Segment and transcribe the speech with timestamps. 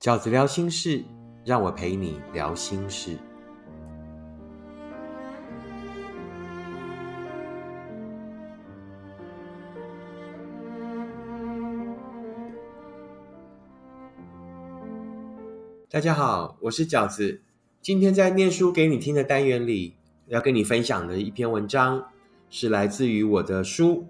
[0.00, 1.04] 饺子聊心事，
[1.44, 3.18] 让我陪你聊心事。
[15.90, 17.42] 大家好，我是饺子。
[17.82, 19.96] 今天在念书给你听的单元里，
[20.28, 22.06] 要跟你分享的一篇文章，
[22.48, 23.96] 是来自于我的书《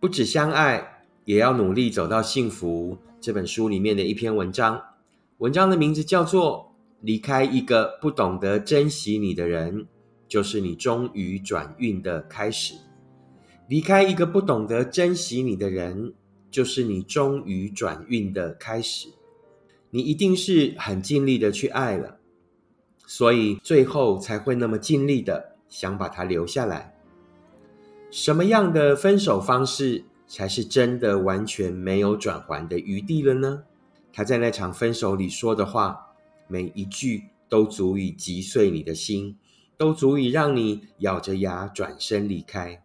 [0.00, 4.82] 不只相爱，也要努力走到幸福》这本书里面的一篇文章。
[5.38, 9.86] 文章的名字叫做《离开一个不懂得珍惜你的人，
[10.26, 12.72] 就是你终于转运的开始》。
[13.68, 16.14] 离开一个不懂得珍惜你的人，
[16.50, 19.10] 就是你终于转运的开始。
[19.90, 22.16] 你一定是很尽力的去爱了，
[23.06, 26.94] 所以最后才会那么尽力的想把他留下来。
[28.10, 33.64] 什么样的分手方式才是真的完全没有转圜的余地了呢？
[34.16, 36.14] 他在那场分手里说的话，
[36.48, 39.36] 每一句都足以击碎你的心，
[39.76, 42.82] 都足以让你咬着牙转身离开。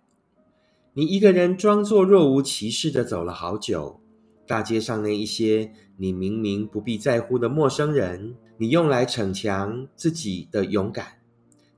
[0.92, 4.02] 你一个人装作若无其事的走了好久。
[4.46, 11.22] 大街上那一些你明明不必在乎的陌生人，你用来逞强自己的勇敢，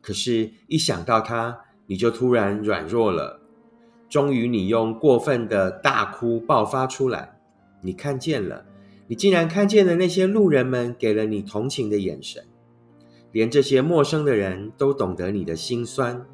[0.02, 3.40] 可是，一想到他，你就突然软弱了。
[4.10, 7.40] 终于，你用过分的大哭爆发出来。
[7.82, 8.66] 你看见了，
[9.08, 12.44] 你竟然看见了那些路人们给了你同情的眼神，
[13.32, 16.26] 连这些陌生的人都懂得你的心酸，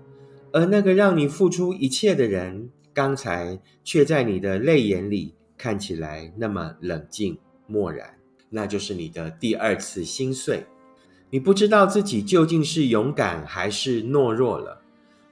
[0.51, 5.35] 而那个让你付出一切的人，刚才却在你的泪眼里。
[5.61, 8.15] 看起来那么冷静漠然，
[8.49, 10.63] 那就是你的第二次心碎。
[11.29, 14.81] 你不知道自己究竟是勇敢还是懦弱了，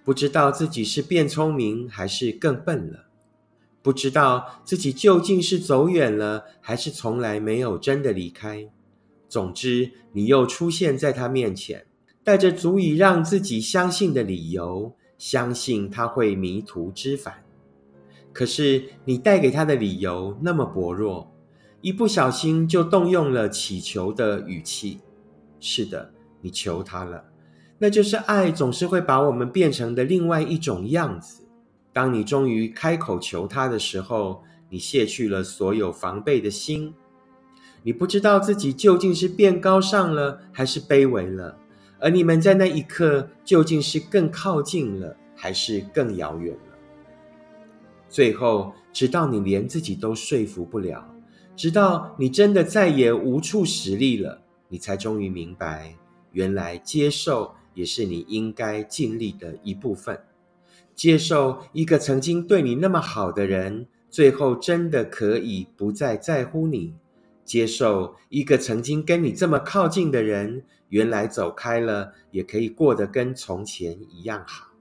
[0.04, 3.07] 不知道自己是变聪明还是更笨了，
[3.82, 8.68] 不知道自己究竟是走远了还是从来没有真的离开。
[9.30, 11.86] 总之，你又出现在他面前，
[12.24, 17.44] 带着足以让自己相信的理由，相信他会迷途知返。
[18.34, 21.34] 可是你带给他的理由那么薄弱，
[21.82, 25.00] 一不小心就动用了乞求的语气。
[25.60, 27.26] 是的，你求他了，
[27.80, 31.47] 那就是爱总是会把我们变成的另外一种样子。
[31.98, 36.94] 当你终于开口求他的时候，你卸去了所有防备的心。
[37.82, 41.58] 你不知道自己究竟是变高尚了还是卑微了，
[41.98, 46.78] 而你们在那一刻究竟是更靠近了还是更遥远了。
[48.08, 51.04] 最后，直到你连自己都说服不了，
[51.56, 55.96] 直到你真的再也无处使力了，你才终于明白，
[56.32, 60.16] 原来接受也是你应该尽力的一部分。
[60.98, 66.96] 接受一个曾经对你那么好的人，最后真的可以不再在乎你；
[67.46, 74.74] 接受一个曾经跟你这么靠近的人，原来走开了，也可以过得跟从前一样好。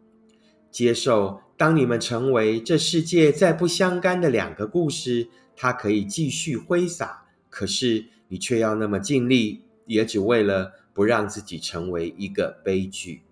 [0.72, 1.42] 接受。
[1.58, 5.26] 当你们成为这世界再不相干的两个故事，
[5.56, 13.22] 它可以继续挥洒，可是你却要那么尽力，也只为了不让自己成为一个悲剧。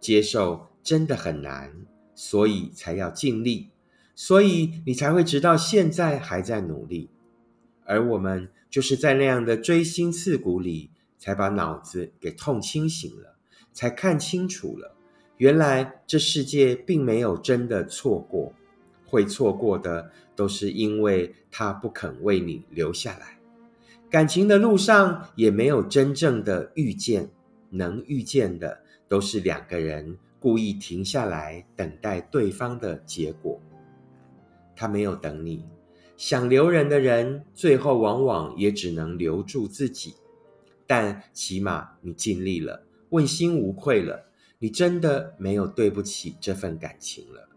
[0.00, 1.72] 接受真的很难，
[2.22, 3.70] 所以才要尽力，
[4.14, 7.08] 所以你才会直到现在还在努力。
[7.86, 13.36] 而我们就是在那样的锥心刺骨里，才把脑子给痛清醒了，
[13.72, 14.94] 才看清楚了。
[15.38, 18.52] 原来这世界并没有真的错过，
[19.06, 23.38] 会错过的都是因为他不肯为你留下来。
[24.10, 27.30] 感情的路上也没有真正的遇见，
[27.70, 33.60] 能遇见的都是两个人故意停下来等待对方的结果。
[34.74, 35.64] 他没有等你，
[36.16, 40.16] 想留人的人，最后往往也只能留住自己。
[40.86, 44.26] 但起码你尽力了，问心无愧了。
[44.58, 47.48] 你真的没有对不起这份感情了。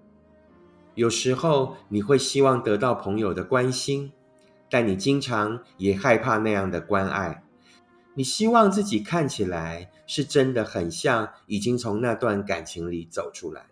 [0.95, 4.11] 有时候你会希望得到朋友的关心，
[4.69, 7.42] 但你经常也害怕那样的关爱。
[8.15, 13.67] 你希望自己看起来是真的很像已经从那段感情里走出来。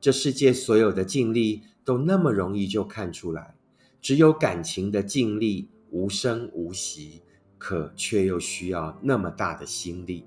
[0.00, 3.54] 这世界所有的尽力都那么容易就看出来，
[4.00, 7.22] 只有感情的尽力无声无息，
[7.58, 10.26] 可却又需要那么大的心力。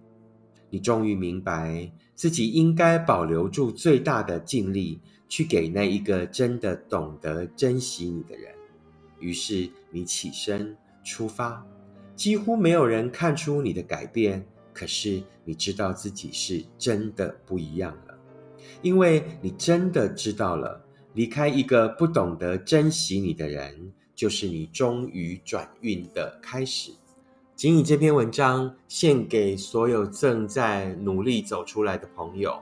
[0.69, 1.91] 你终于明白。
[2.15, 8.55] 自己应该保留住最大的尽力，去给那一个真的懂得珍惜你的人。
[9.19, 11.67] 于是你起身出发，
[12.15, 14.45] 几乎没有人看出你的改变。
[14.73, 18.17] 可是你知道自己是真的不一样了，
[18.81, 20.83] 因为你真的知道了，
[21.13, 26.91] 离开一个不懂得珍惜你的人，就是你终于转运的开始。
[27.55, 32.61] 仅以这篇文章献给所有正在努力走出来的朋友。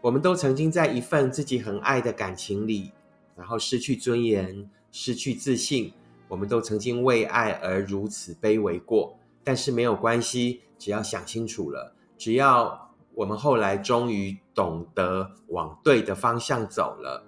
[0.00, 2.90] 我们都曾经在一份自己很爱的感情里，
[3.36, 5.92] 然后失去尊严、失去自信。
[6.32, 17.22] 我们都曾经为爱而如此卑微过，但是没有关系，只要想清楚了，只要我们后来终于懂得往对的方向走了，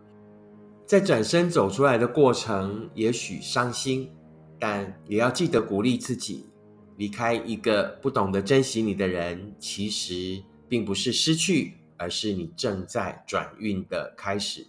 [0.86, 4.10] 在转身走出来的过程，也许伤心，
[4.58, 6.46] 但也要记得鼓励自己。
[6.96, 14.66] 离开一个不懂得珍惜你的人，其实并不是失去，而是你正在转运的开始。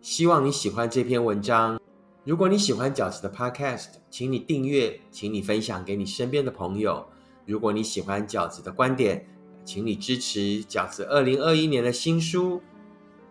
[0.00, 1.80] 希望你喜欢这篇文章。
[2.28, 7.08] 如果你喜欢饺子的 Podcast，请你订阅，请你分享给你身边的朋友。
[7.46, 9.26] 如果你喜欢饺子的观点，
[9.64, 12.56] 请你支持饺子二零二一年的新书《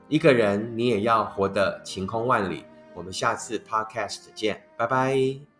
[0.09, 2.61] 一个人你也要活得晴空万里》。
[2.95, 5.56] 我们下次 Podcast 见，拜拜。